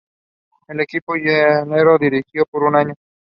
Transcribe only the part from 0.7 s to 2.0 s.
el equipo llanero,